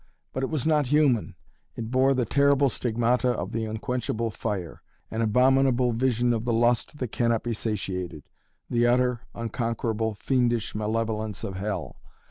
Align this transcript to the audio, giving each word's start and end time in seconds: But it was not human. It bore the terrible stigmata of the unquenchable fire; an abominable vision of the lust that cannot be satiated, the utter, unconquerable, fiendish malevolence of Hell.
But 0.33 0.41
it 0.41 0.49
was 0.49 0.65
not 0.65 0.87
human. 0.87 1.35
It 1.75 1.91
bore 1.91 2.15
the 2.15 2.25
terrible 2.25 2.69
stigmata 2.71 3.29
of 3.29 3.51
the 3.51 3.65
unquenchable 3.65 4.31
fire; 4.31 4.81
an 5.11 5.21
abominable 5.21 5.93
vision 5.93 6.33
of 6.33 6.43
the 6.43 6.51
lust 6.53 6.97
that 6.97 7.11
cannot 7.11 7.43
be 7.43 7.53
satiated, 7.53 8.23
the 8.67 8.87
utter, 8.87 9.21
unconquerable, 9.35 10.15
fiendish 10.15 10.73
malevolence 10.73 11.43
of 11.43 11.55
Hell. 11.57 11.97